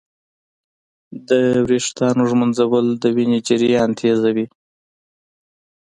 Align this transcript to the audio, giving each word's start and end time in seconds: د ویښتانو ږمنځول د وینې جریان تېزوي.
د 1.29 1.29
ویښتانو 1.69 2.21
ږمنځول 2.29 2.85
د 3.01 3.03
وینې 3.15 3.39
جریان 3.47 3.89
تېزوي. 3.99 4.45